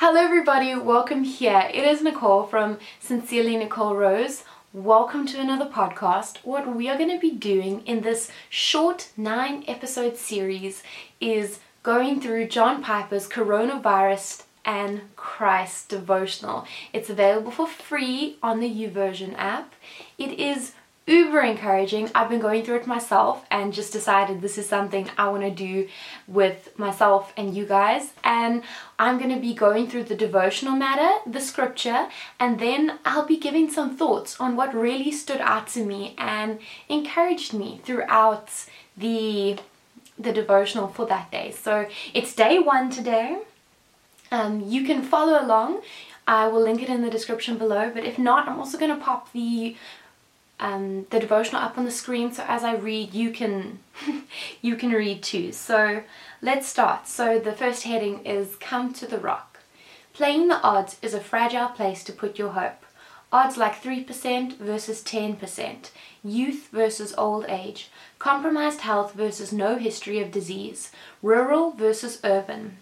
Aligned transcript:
Hello 0.00 0.20
everybody, 0.20 0.74
welcome 0.74 1.24
here. 1.24 1.70
It 1.72 1.82
is 1.82 2.02
Nicole 2.02 2.44
from 2.44 2.78
Sincerely 3.00 3.56
Nicole 3.56 3.96
Rose. 3.96 4.44
Welcome 4.74 5.26
to 5.28 5.40
another 5.40 5.64
podcast. 5.64 6.36
What 6.44 6.76
we 6.76 6.90
are 6.90 6.98
going 6.98 7.08
to 7.08 7.18
be 7.18 7.30
doing 7.30 7.80
in 7.86 8.02
this 8.02 8.30
short 8.50 9.08
nine 9.16 9.64
episode 9.66 10.18
series 10.18 10.82
is 11.18 11.60
going 11.82 12.20
through 12.20 12.48
John 12.48 12.82
Piper's 12.82 13.26
Coronavirus 13.26 14.42
and 14.66 15.00
Christ 15.16 15.88
devotional. 15.88 16.66
It's 16.92 17.08
available 17.08 17.50
for 17.50 17.66
free 17.66 18.36
on 18.42 18.60
the 18.60 18.68
YouVersion 18.68 19.34
app. 19.38 19.74
It 20.18 20.38
is 20.38 20.72
uber 21.06 21.40
encouraging. 21.40 22.10
I've 22.14 22.28
been 22.28 22.40
going 22.40 22.64
through 22.64 22.76
it 22.76 22.86
myself 22.86 23.44
and 23.50 23.72
just 23.72 23.92
decided 23.92 24.40
this 24.40 24.58
is 24.58 24.68
something 24.68 25.08
I 25.16 25.28
want 25.28 25.44
to 25.44 25.50
do 25.50 25.88
with 26.26 26.76
myself 26.78 27.32
and 27.36 27.56
you 27.56 27.64
guys. 27.64 28.12
And 28.24 28.62
I'm 28.98 29.18
going 29.18 29.34
to 29.34 29.40
be 29.40 29.54
going 29.54 29.88
through 29.88 30.04
the 30.04 30.16
devotional 30.16 30.74
matter, 30.74 31.18
the 31.30 31.40
scripture, 31.40 32.08
and 32.40 32.58
then 32.58 32.98
I'll 33.04 33.26
be 33.26 33.36
giving 33.36 33.70
some 33.70 33.96
thoughts 33.96 34.40
on 34.40 34.56
what 34.56 34.74
really 34.74 35.12
stood 35.12 35.40
out 35.40 35.68
to 35.68 35.84
me 35.84 36.14
and 36.18 36.58
encouraged 36.88 37.54
me 37.54 37.80
throughout 37.84 38.50
the 38.96 39.58
the 40.18 40.32
devotional 40.32 40.88
for 40.88 41.04
that 41.04 41.30
day. 41.30 41.50
So 41.50 41.86
it's 42.14 42.34
day 42.34 42.58
one 42.58 42.90
today. 42.90 43.38
Um, 44.32 44.62
you 44.66 44.82
can 44.84 45.02
follow 45.02 45.44
along. 45.44 45.82
I 46.26 46.48
will 46.48 46.62
link 46.62 46.82
it 46.82 46.88
in 46.88 47.02
the 47.02 47.10
description 47.10 47.58
below, 47.58 47.90
but 47.94 48.04
if 48.04 48.18
not, 48.18 48.48
I'm 48.48 48.58
also 48.58 48.78
going 48.78 48.96
to 48.96 49.04
pop 49.04 49.30
the 49.32 49.76
um, 50.58 51.06
the 51.10 51.20
devotional 51.20 51.62
up 51.62 51.76
on 51.76 51.84
the 51.84 51.90
screen 51.90 52.32
so 52.32 52.44
as 52.48 52.64
I 52.64 52.76
read 52.76 53.12
you 53.12 53.30
can 53.30 53.80
you 54.62 54.76
can 54.76 54.90
read 54.92 55.22
too. 55.22 55.52
So 55.52 56.02
let's 56.40 56.66
start. 56.66 57.06
So 57.08 57.38
the 57.38 57.52
first 57.52 57.84
heading 57.84 58.24
is 58.24 58.56
Come 58.56 58.92
to 58.94 59.06
the 59.06 59.18
Rock. 59.18 59.60
Playing 60.12 60.48
the 60.48 60.62
odds 60.62 60.96
is 61.02 61.12
a 61.12 61.20
fragile 61.20 61.68
place 61.68 62.02
to 62.04 62.12
put 62.12 62.38
your 62.38 62.52
hope. 62.52 62.86
Odds 63.32 63.58
like 63.58 63.82
3% 63.82 64.56
versus 64.56 65.02
10%, 65.02 65.90
youth 66.24 66.68
versus 66.72 67.12
old 67.18 67.44
age, 67.48 67.90
compromised 68.18 68.80
health 68.80 69.12
versus 69.12 69.52
no 69.52 69.76
history 69.76 70.20
of 70.20 70.30
disease, 70.30 70.90
rural 71.22 71.72
versus 71.72 72.20
urban, 72.24 72.78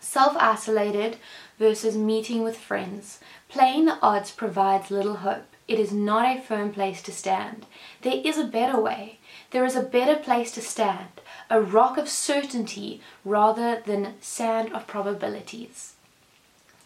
self 0.00 0.36
isolated 0.36 1.16
versus 1.58 1.96
meeting 1.96 2.42
with 2.42 2.56
friends. 2.56 3.20
Playing 3.48 3.86
the 3.86 3.98
odds 4.02 4.30
provides 4.30 4.90
little 4.90 5.16
hope. 5.16 5.51
It 5.72 5.80
is 5.80 5.90
not 5.90 6.26
a 6.26 6.38
firm 6.38 6.70
place 6.70 7.00
to 7.00 7.12
stand. 7.12 7.64
There 8.02 8.20
is 8.22 8.36
a 8.36 8.44
better 8.44 8.78
way. 8.78 9.16
There 9.52 9.64
is 9.64 9.74
a 9.74 9.80
better 9.80 10.16
place 10.16 10.52
to 10.52 10.60
stand, 10.60 11.22
a 11.48 11.62
rock 11.62 11.96
of 11.96 12.10
certainty 12.10 13.00
rather 13.24 13.80
than 13.80 14.20
sand 14.20 14.70
of 14.74 14.86
probabilities. 14.86 15.94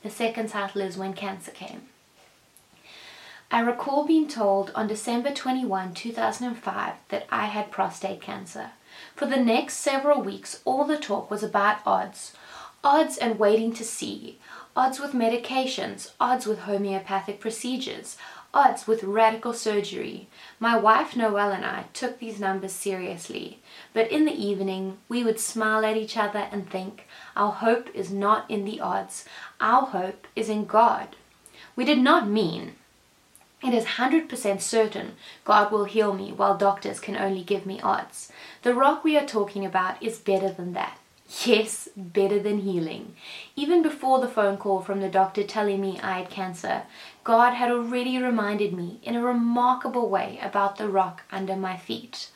The 0.05 0.11
second 0.11 0.51
title 0.51 0.83
is 0.83 0.97
When 0.97 1.15
Cancer 1.15 1.51
Came. 1.51 1.89
I 3.51 3.59
recall 3.59 4.07
being 4.07 4.29
told 4.29 4.71
on 4.77 4.87
December 4.87 5.33
21, 5.33 5.93
2005, 5.93 6.95
that 7.09 7.27
I 7.29 7.47
had 7.47 7.73
prostate 7.73 8.21
cancer. 8.21 8.71
For 9.17 9.27
the 9.27 9.37
next 9.37 9.79
several 9.79 10.23
weeks, 10.23 10.61
all 10.65 10.85
the 10.85 10.97
talk 10.97 11.29
was 11.29 11.43
about 11.43 11.85
odds. 11.85 12.35
Odds 12.85 13.19
and 13.19 13.37
waiting 13.41 13.73
to 13.73 13.83
see. 13.83 14.39
Odds 14.77 15.01
with 15.01 15.11
medications, 15.11 16.13
odds 16.21 16.47
with 16.47 16.61
homeopathic 16.61 17.41
procedures, 17.41 18.17
odds 18.57 18.87
with 18.87 19.05
radical 19.05 19.53
surgery. 19.53 20.29
My 20.59 20.79
wife 20.79 21.15
Noelle 21.15 21.53
and 21.53 21.65
I 21.65 21.85
took 21.93 22.19
these 22.19 22.41
numbers 22.41 22.73
seriously, 22.73 23.59
but 23.93 24.11
in 24.11 24.25
the 24.25 24.33
evening 24.33 24.97
we 25.11 25.23
would 25.23 25.39
smile 25.39 25.85
at 25.85 25.99
each 25.99 26.17
other 26.17 26.49
and 26.51 26.69
think, 26.69 27.07
our 27.37 27.53
hope 27.53 27.95
is 27.95 28.11
not 28.11 28.51
in 28.51 28.65
the 28.65 28.81
odds, 28.81 29.27
our 29.61 29.85
hope 29.87 30.27
is 30.35 30.49
in 30.49 30.65
God. 30.65 31.09
We 31.77 31.85
did 31.85 31.99
not 31.99 32.27
mean, 32.29 32.77
it 33.63 33.75
is 33.75 33.85
100% 33.85 34.61
certain 34.63 35.17
God 35.45 35.71
will 35.71 35.85
heal 35.85 36.15
me 36.15 36.33
while 36.33 36.57
doctors 36.57 36.99
can 36.99 37.17
only 37.17 37.43
give 37.43 37.67
me 37.67 37.79
odds. 37.83 38.33
The 38.63 38.75
rock 38.75 39.05
we 39.05 39.19
are 39.19 39.27
talking 39.27 39.67
about 39.67 40.03
is 40.03 40.19
better 40.19 40.51
than 40.51 40.73
that. 40.73 40.99
Yes, 41.45 41.89
better 41.97 42.39
than 42.39 42.61
healing. 42.61 43.15
Even 43.57 43.83
before 43.83 44.21
the 44.21 44.29
phone 44.29 44.57
call 44.57 44.81
from 44.81 45.01
the 45.01 45.09
doctor 45.09 45.43
telling 45.43 45.81
me 45.81 45.99
I 46.01 46.19
had 46.19 46.31
cancer, 46.31 46.83
God 47.25 47.55
had 47.55 47.71
already 47.71 48.19
reminded 48.19 48.73
me 48.73 49.01
in 49.03 49.17
a 49.17 49.23
remarkable 49.23 50.09
way 50.09 50.39
about 50.41 50.77
the 50.77 50.89
rock 50.89 51.23
under 51.33 51.57
my 51.57 51.77
feet. 51.77 52.31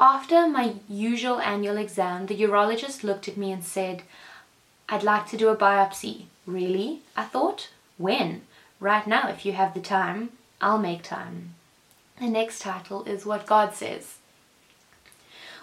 After 0.00 0.48
my 0.48 0.76
usual 0.88 1.40
annual 1.40 1.76
exam, 1.76 2.26
the 2.26 2.40
urologist 2.40 3.04
looked 3.04 3.28
at 3.28 3.36
me 3.36 3.52
and 3.52 3.62
said, 3.62 4.02
I'd 4.88 5.02
like 5.02 5.26
to 5.28 5.36
do 5.36 5.48
a 5.48 5.56
biopsy. 5.56 6.24
Really? 6.46 7.02
I 7.16 7.24
thought. 7.24 7.68
When? 7.98 8.42
Right 8.80 9.06
now, 9.06 9.28
if 9.28 9.44
you 9.44 9.52
have 9.52 9.74
the 9.74 9.80
time. 9.80 10.30
I'll 10.60 10.78
make 10.78 11.02
time. 11.02 11.54
The 12.18 12.28
next 12.28 12.60
title 12.60 13.04
is 13.04 13.26
What 13.26 13.46
God 13.46 13.74
Says. 13.74 14.18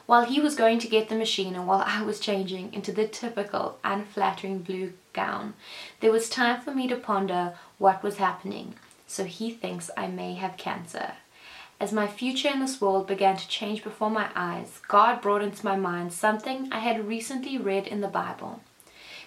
While 0.09 0.25
he 0.25 0.39
was 0.39 0.55
going 0.55 0.79
to 0.79 0.87
get 0.87 1.07
the 1.07 1.15
machine 1.15 1.53
and 1.53 1.67
while 1.67 1.83
I 1.85 2.01
was 2.01 2.19
changing 2.19 2.73
into 2.73 2.91
the 2.91 3.07
typical 3.07 3.77
unflattering 3.83 4.63
blue 4.63 4.93
gown, 5.13 5.53
there 5.99 6.11
was 6.11 6.31
time 6.31 6.61
for 6.61 6.73
me 6.73 6.87
to 6.87 6.95
ponder 6.95 7.53
what 7.77 8.01
was 8.01 8.17
happening. 8.17 8.73
So 9.05 9.25
he 9.25 9.51
thinks 9.51 9.91
I 9.95 10.07
may 10.07 10.33
have 10.33 10.57
cancer. 10.57 11.11
As 11.79 11.93
my 11.93 12.07
future 12.07 12.47
in 12.47 12.59
this 12.59 12.81
world 12.81 13.05
began 13.05 13.37
to 13.37 13.47
change 13.47 13.83
before 13.83 14.09
my 14.09 14.29
eyes, 14.35 14.81
God 14.87 15.21
brought 15.21 15.43
into 15.43 15.63
my 15.63 15.75
mind 15.75 16.11
something 16.11 16.69
I 16.71 16.79
had 16.79 17.07
recently 17.07 17.59
read 17.59 17.85
in 17.85 18.01
the 18.01 18.07
Bible. 18.07 18.61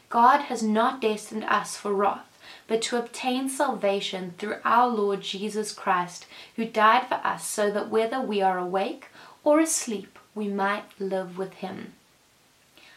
God 0.08 0.40
has 0.40 0.64
not 0.64 1.00
destined 1.00 1.44
us 1.44 1.76
for 1.76 1.94
wrath, 1.94 2.40
but 2.66 2.82
to 2.82 2.98
obtain 2.98 3.48
salvation 3.48 4.34
through 4.36 4.56
our 4.64 4.88
Lord 4.88 5.20
Jesus 5.20 5.70
Christ, 5.72 6.26
who 6.56 6.64
died 6.64 7.06
for 7.06 7.20
us 7.24 7.46
so 7.46 7.70
that 7.70 7.88
whether 7.88 8.20
we 8.20 8.42
are 8.42 8.58
awake 8.58 9.10
or 9.44 9.60
asleep, 9.60 10.11
we 10.34 10.48
might 10.48 10.84
live 10.98 11.38
with 11.38 11.54
Him. 11.54 11.94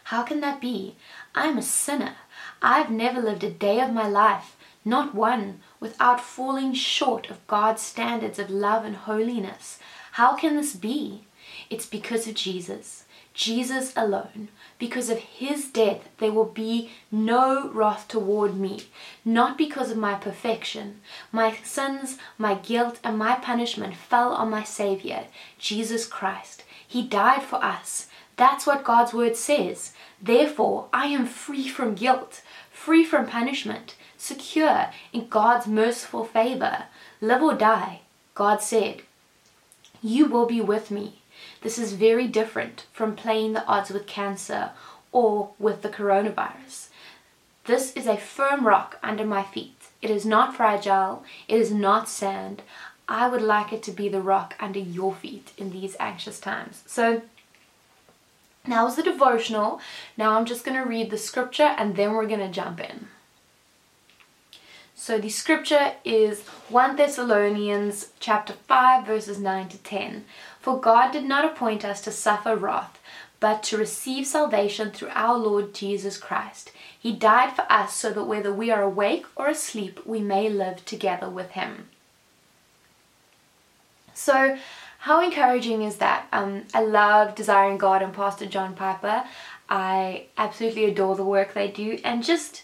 How 0.04 0.22
can 0.22 0.40
that 0.40 0.60
be? 0.60 0.94
I'm 1.34 1.58
a 1.58 1.62
sinner. 1.62 2.16
I've 2.62 2.90
never 2.90 3.20
lived 3.20 3.42
a 3.42 3.50
day 3.50 3.80
of 3.80 3.92
my 3.92 4.06
life, 4.06 4.56
not 4.84 5.14
one, 5.14 5.60
without 5.80 6.20
falling 6.20 6.74
short 6.74 7.28
of 7.28 7.44
God's 7.46 7.82
standards 7.82 8.38
of 8.38 8.48
love 8.48 8.84
and 8.84 8.94
holiness. 8.94 9.78
How 10.12 10.36
can 10.36 10.56
this 10.56 10.74
be? 10.74 11.24
It's 11.68 11.86
because 11.86 12.28
of 12.28 12.34
Jesus. 12.34 13.04
Jesus 13.34 13.92
alone. 13.96 14.48
Because 14.78 15.10
of 15.10 15.18
his 15.18 15.70
death, 15.70 16.08
there 16.18 16.32
will 16.32 16.46
be 16.46 16.90
no 17.12 17.68
wrath 17.68 18.08
toward 18.08 18.56
me, 18.56 18.84
not 19.24 19.58
because 19.58 19.90
of 19.90 19.98
my 19.98 20.14
perfection. 20.14 21.00
My 21.32 21.54
sins, 21.64 22.16
my 22.38 22.54
guilt, 22.54 22.98
and 23.04 23.18
my 23.18 23.34
punishment 23.34 23.94
fell 23.94 24.32
on 24.32 24.50
my 24.50 24.62
Savior, 24.62 25.24
Jesus 25.58 26.06
Christ. 26.06 26.62
He 26.86 27.02
died 27.02 27.42
for 27.42 27.64
us. 27.64 28.08
That's 28.36 28.66
what 28.66 28.84
God's 28.84 29.12
word 29.12 29.36
says. 29.36 29.92
Therefore, 30.20 30.88
I 30.92 31.06
am 31.06 31.26
free 31.26 31.68
from 31.68 31.94
guilt, 31.94 32.42
free 32.70 33.04
from 33.04 33.26
punishment, 33.26 33.94
secure 34.16 34.90
in 35.12 35.28
God's 35.28 35.66
merciful 35.66 36.24
favor. 36.24 36.84
Live 37.20 37.42
or 37.42 37.54
die, 37.54 38.00
God 38.34 38.62
said. 38.62 39.02
You 40.02 40.26
will 40.26 40.46
be 40.46 40.60
with 40.60 40.90
me. 40.90 41.22
This 41.62 41.78
is 41.78 41.94
very 41.94 42.26
different 42.26 42.86
from 42.92 43.16
playing 43.16 43.54
the 43.54 43.66
odds 43.66 43.90
with 43.90 44.06
cancer 44.06 44.70
or 45.12 45.50
with 45.58 45.82
the 45.82 45.88
coronavirus. 45.88 46.88
This 47.64 47.92
is 47.94 48.06
a 48.06 48.16
firm 48.16 48.66
rock 48.66 48.98
under 49.02 49.24
my 49.24 49.42
feet. 49.42 49.74
It 50.00 50.10
is 50.10 50.24
not 50.24 50.54
fragile, 50.54 51.24
it 51.48 51.58
is 51.58 51.72
not 51.72 52.08
sand. 52.08 52.62
I 53.08 53.28
would 53.28 53.42
like 53.42 53.72
it 53.72 53.82
to 53.84 53.92
be 53.92 54.08
the 54.08 54.20
rock 54.20 54.54
under 54.58 54.80
your 54.80 55.14
feet 55.14 55.52
in 55.56 55.70
these 55.70 55.96
anxious 56.00 56.40
times. 56.40 56.82
So 56.86 57.22
now 58.66 58.84
was 58.84 58.96
the 58.96 59.02
devotional. 59.02 59.80
Now 60.16 60.36
I'm 60.36 60.44
just 60.44 60.64
going 60.64 60.76
to 60.76 60.88
read 60.88 61.10
the 61.10 61.18
scripture 61.18 61.74
and 61.78 61.94
then 61.94 62.12
we're 62.12 62.26
going 62.26 62.40
to 62.40 62.50
jump 62.50 62.80
in. 62.80 63.08
So 64.98 65.18
the 65.18 65.28
scripture 65.28 65.92
is 66.04 66.42
1 66.68 66.96
Thessalonians 66.96 68.08
chapter 68.18 68.54
5 68.54 69.06
verses 69.06 69.38
9 69.38 69.68
to 69.68 69.78
10. 69.78 70.24
For 70.58 70.80
God 70.80 71.12
did 71.12 71.24
not 71.24 71.44
appoint 71.44 71.84
us 71.84 72.00
to 72.00 72.10
suffer 72.10 72.56
wrath, 72.56 72.98
but 73.38 73.62
to 73.64 73.76
receive 73.76 74.26
salvation 74.26 74.90
through 74.90 75.10
our 75.12 75.36
Lord 75.36 75.74
Jesus 75.74 76.18
Christ. 76.18 76.72
He 76.98 77.12
died 77.12 77.54
for 77.54 77.70
us 77.70 77.94
so 77.94 78.10
that 78.10 78.24
whether 78.24 78.52
we 78.52 78.70
are 78.72 78.82
awake 78.82 79.26
or 79.36 79.46
asleep, 79.46 80.00
we 80.04 80.20
may 80.20 80.48
live 80.48 80.84
together 80.84 81.28
with 81.28 81.50
him. 81.50 81.88
So, 84.16 84.58
how 84.98 85.22
encouraging 85.22 85.82
is 85.82 85.96
that? 85.96 86.26
Um, 86.32 86.64
I 86.72 86.82
love 86.82 87.34
Desiring 87.34 87.76
God 87.76 88.02
and 88.02 88.14
Pastor 88.14 88.46
John 88.46 88.74
Piper. 88.74 89.24
I 89.68 90.26
absolutely 90.38 90.86
adore 90.86 91.16
the 91.16 91.24
work 91.24 91.52
they 91.52 91.68
do, 91.68 91.98
and 92.02 92.24
just 92.24 92.62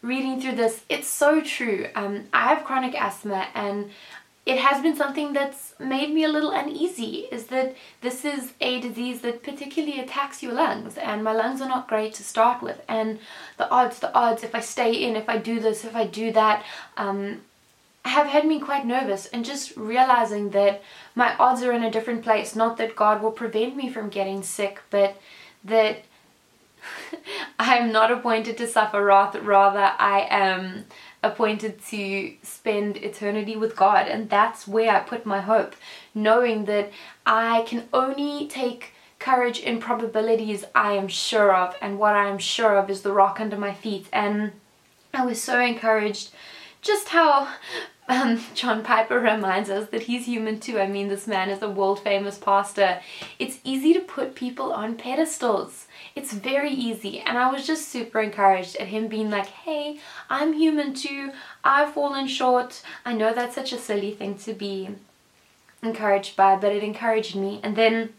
reading 0.00 0.40
through 0.40 0.56
this, 0.56 0.82
it's 0.88 1.06
so 1.06 1.42
true. 1.42 1.88
Um, 1.94 2.24
I 2.32 2.48
have 2.48 2.64
chronic 2.64 2.94
asthma, 2.94 3.48
and 3.54 3.90
it 4.46 4.58
has 4.58 4.82
been 4.82 4.96
something 4.96 5.34
that's 5.34 5.74
made 5.78 6.12
me 6.12 6.24
a 6.24 6.28
little 6.28 6.50
uneasy 6.50 7.26
is 7.30 7.46
that 7.46 7.74
this 8.00 8.24
is 8.24 8.52
a 8.60 8.80
disease 8.80 9.20
that 9.20 9.42
particularly 9.42 10.00
attacks 10.00 10.42
your 10.42 10.52
lungs 10.52 10.96
and 10.98 11.24
my 11.24 11.32
lungs 11.32 11.60
are 11.60 11.68
not 11.68 11.88
great 11.88 12.12
to 12.14 12.22
start 12.22 12.62
with 12.62 12.82
and 12.86 13.18
the 13.56 13.68
odds 13.70 14.00
the 14.00 14.14
odds 14.14 14.42
if 14.42 14.54
i 14.54 14.60
stay 14.60 14.92
in 14.92 15.16
if 15.16 15.30
i 15.30 15.38
do 15.38 15.60
this 15.60 15.82
if 15.84 15.96
i 15.96 16.06
do 16.06 16.30
that 16.30 16.62
um, 16.98 17.40
have 18.04 18.26
had 18.26 18.46
me 18.46 18.60
quite 18.60 18.86
nervous 18.86 19.26
and 19.26 19.44
just 19.44 19.76
realizing 19.76 20.50
that 20.50 20.82
my 21.14 21.34
odds 21.36 21.62
are 21.62 21.72
in 21.72 21.82
a 21.82 21.90
different 21.90 22.22
place 22.22 22.54
not 22.54 22.76
that 22.76 22.96
god 22.96 23.22
will 23.22 23.32
prevent 23.32 23.76
me 23.76 23.88
from 23.90 24.08
getting 24.08 24.42
sick 24.42 24.80
but 24.90 25.16
that 25.64 26.04
I 27.58 27.78
am 27.78 27.92
not 27.92 28.10
appointed 28.10 28.56
to 28.58 28.66
suffer 28.66 29.04
wrath, 29.04 29.34
rather, 29.36 29.92
I 29.98 30.26
am 30.30 30.86
appointed 31.22 31.82
to 31.86 32.34
spend 32.42 32.98
eternity 32.98 33.56
with 33.56 33.76
God, 33.76 34.08
and 34.08 34.28
that's 34.28 34.68
where 34.68 34.94
I 34.94 35.00
put 35.00 35.24
my 35.24 35.40
hope, 35.40 35.74
knowing 36.14 36.66
that 36.66 36.92
I 37.24 37.64
can 37.66 37.88
only 37.92 38.46
take 38.46 38.92
courage 39.18 39.60
in 39.60 39.80
probabilities 39.80 40.64
I 40.74 40.92
am 40.92 41.08
sure 41.08 41.54
of, 41.54 41.74
and 41.80 41.98
what 41.98 42.14
I 42.14 42.28
am 42.28 42.38
sure 42.38 42.76
of 42.76 42.90
is 42.90 43.02
the 43.02 43.12
rock 43.12 43.40
under 43.40 43.56
my 43.56 43.72
feet. 43.72 44.06
And 44.12 44.52
I 45.14 45.24
was 45.24 45.42
so 45.42 45.60
encouraged 45.60 46.30
just 46.84 47.08
how 47.08 47.48
um, 48.08 48.40
John 48.54 48.84
Piper 48.84 49.18
reminds 49.18 49.70
us 49.70 49.88
that 49.88 50.02
he's 50.02 50.26
human 50.26 50.60
too. 50.60 50.78
I 50.78 50.86
mean, 50.86 51.08
this 51.08 51.26
man 51.26 51.48
is 51.48 51.62
a 51.62 51.68
world 51.68 52.00
famous 52.00 52.38
pastor. 52.38 53.00
It's 53.38 53.58
easy 53.64 53.94
to 53.94 54.00
put 54.00 54.34
people 54.34 54.72
on 54.72 54.96
pedestals. 54.96 55.86
It's 56.14 56.32
very 56.32 56.70
easy. 56.70 57.20
And 57.20 57.38
I 57.38 57.50
was 57.50 57.66
just 57.66 57.88
super 57.88 58.20
encouraged 58.20 58.76
at 58.76 58.88
him 58.88 59.08
being 59.08 59.30
like, 59.30 59.46
hey, 59.46 59.98
I'm 60.28 60.52
human 60.52 60.94
too. 60.94 61.32
I've 61.64 61.94
fallen 61.94 62.28
short. 62.28 62.82
I 63.04 63.14
know 63.14 63.32
that's 63.32 63.54
such 63.54 63.72
a 63.72 63.78
silly 63.78 64.12
thing 64.12 64.36
to 64.38 64.52
be 64.52 64.90
encouraged 65.82 66.36
by, 66.36 66.56
but 66.56 66.72
it 66.72 66.84
encouraged 66.84 67.34
me. 67.34 67.60
And 67.62 67.74
then 67.74 68.12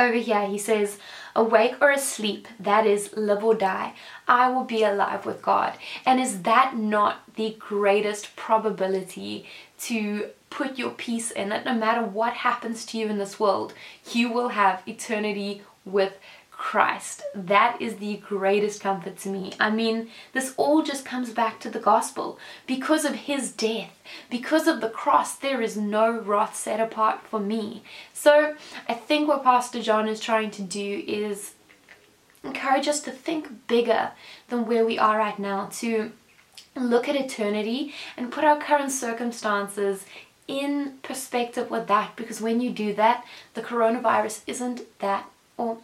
over 0.00 0.16
here 0.16 0.46
he 0.46 0.58
says, 0.58 0.98
awake 1.36 1.74
or 1.80 1.90
asleep, 1.90 2.48
that 2.58 2.86
is, 2.86 3.16
live 3.16 3.44
or 3.44 3.54
die, 3.54 3.94
I 4.26 4.50
will 4.50 4.64
be 4.64 4.82
alive 4.82 5.26
with 5.26 5.42
God. 5.42 5.74
And 6.04 6.18
is 6.18 6.42
that 6.42 6.76
not 6.76 7.34
the 7.36 7.56
greatest 7.58 8.34
probability 8.34 9.46
to 9.80 10.30
put 10.48 10.78
your 10.78 10.90
peace 10.90 11.30
in 11.30 11.48
that 11.50 11.64
no 11.64 11.74
matter 11.74 12.02
what 12.02 12.32
happens 12.32 12.84
to 12.86 12.98
you 12.98 13.06
in 13.06 13.18
this 13.18 13.38
world, 13.38 13.72
you 14.12 14.32
will 14.32 14.48
have 14.48 14.82
eternity 14.86 15.62
with 15.84 16.18
Christ. 16.60 17.22
That 17.34 17.80
is 17.80 17.96
the 17.96 18.18
greatest 18.18 18.82
comfort 18.82 19.16
to 19.20 19.30
me. 19.30 19.54
I 19.58 19.70
mean, 19.70 20.10
this 20.34 20.52
all 20.58 20.82
just 20.82 21.06
comes 21.06 21.30
back 21.30 21.58
to 21.60 21.70
the 21.70 21.78
gospel. 21.78 22.38
Because 22.66 23.06
of 23.06 23.14
his 23.14 23.50
death, 23.50 23.98
because 24.28 24.68
of 24.68 24.82
the 24.82 24.90
cross, 24.90 25.34
there 25.34 25.62
is 25.62 25.78
no 25.78 26.12
wrath 26.12 26.54
set 26.54 26.78
apart 26.78 27.22
for 27.22 27.40
me. 27.40 27.82
So 28.12 28.56
I 28.86 28.92
think 28.92 29.26
what 29.26 29.42
Pastor 29.42 29.80
John 29.80 30.06
is 30.06 30.20
trying 30.20 30.50
to 30.50 30.62
do 30.62 31.02
is 31.08 31.54
encourage 32.44 32.88
us 32.88 33.00
to 33.00 33.10
think 33.10 33.66
bigger 33.66 34.10
than 34.50 34.66
where 34.66 34.84
we 34.84 34.98
are 34.98 35.16
right 35.16 35.38
now, 35.38 35.70
to 35.80 36.12
look 36.76 37.08
at 37.08 37.16
eternity 37.16 37.94
and 38.18 38.30
put 38.30 38.44
our 38.44 38.60
current 38.60 38.92
circumstances 38.92 40.04
in 40.46 40.98
perspective 41.02 41.70
with 41.70 41.86
that 41.86 42.14
because 42.16 42.42
when 42.42 42.60
you 42.60 42.70
do 42.70 42.92
that, 42.94 43.24
the 43.54 43.62
coronavirus 43.62 44.42
isn't 44.46 44.82
that, 44.98 45.24
or 45.56 45.78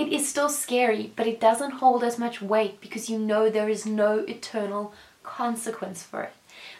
it 0.00 0.12
is 0.12 0.26
still 0.26 0.48
scary, 0.48 1.12
but 1.14 1.26
it 1.26 1.40
doesn't 1.40 1.72
hold 1.72 2.02
as 2.02 2.18
much 2.18 2.40
weight 2.40 2.80
because 2.80 3.10
you 3.10 3.18
know 3.18 3.50
there 3.50 3.68
is 3.68 3.84
no 3.84 4.20
eternal 4.20 4.94
consequence 5.22 6.02
for 6.02 6.22
it. 6.22 6.32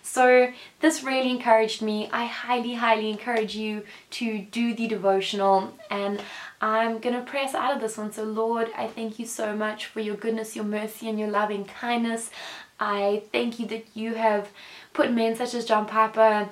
So 0.02 0.52
this 0.80 1.04
really 1.04 1.30
encouraged 1.30 1.82
me. 1.82 2.08
I 2.12 2.24
highly, 2.24 2.74
highly 2.74 3.10
encourage 3.10 3.54
you 3.54 3.84
to 4.12 4.38
do 4.38 4.74
the 4.74 4.88
devotional 4.88 5.74
and 5.90 6.22
I'm 6.62 7.00
to 7.00 7.20
press 7.22 7.54
out 7.54 7.74
of 7.74 7.80
this 7.80 7.98
one. 7.98 8.12
So 8.12 8.24
Lord, 8.24 8.68
I 8.76 8.86
thank 8.86 9.18
you 9.18 9.26
so 9.26 9.54
much 9.54 9.86
for 9.86 10.00
your 10.00 10.16
goodness, 10.16 10.56
your 10.56 10.64
mercy 10.64 11.08
and 11.08 11.18
your 11.18 11.28
loving 11.30 11.64
kindness. 11.66 12.30
I 12.78 13.24
thank 13.32 13.60
you 13.60 13.66
that 13.66 13.86
you 13.94 14.14
have 14.14 14.48
put 14.94 15.12
men 15.12 15.36
such 15.36 15.54
as 15.54 15.66
John 15.66 15.86
Piper 15.86 16.48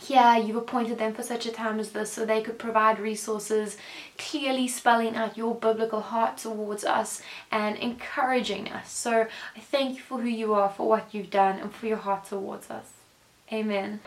here 0.00 0.36
you've 0.36 0.56
appointed 0.56 0.98
them 0.98 1.14
for 1.14 1.22
such 1.22 1.46
a 1.46 1.52
time 1.52 1.78
as 1.80 1.90
this 1.90 2.12
so 2.12 2.24
they 2.24 2.42
could 2.42 2.58
provide 2.58 2.98
resources 2.98 3.76
clearly 4.18 4.68
spelling 4.68 5.16
out 5.16 5.36
your 5.36 5.54
biblical 5.54 6.00
heart 6.00 6.36
towards 6.38 6.84
us 6.84 7.22
and 7.50 7.76
encouraging 7.78 8.68
us. 8.68 8.90
So 8.90 9.26
i 9.56 9.60
thank 9.60 9.96
you 9.96 10.02
for 10.02 10.20
who 10.20 10.28
you 10.28 10.54
are 10.54 10.68
for 10.68 10.88
what 10.88 11.14
you've 11.14 11.30
done 11.30 11.58
and 11.58 11.72
for 11.72 11.86
your 11.86 11.98
heart 11.98 12.26
towards 12.26 12.70
us. 12.70 12.90
Amen 13.52 14.00